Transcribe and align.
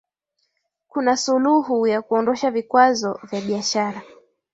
Kuna 0.87 1.17
Suluhu 1.17 1.87
ya 1.87 2.01
kuondosha 2.01 2.51
vikwazo 2.51 3.19
vya 3.23 3.41
biashara 3.41 4.01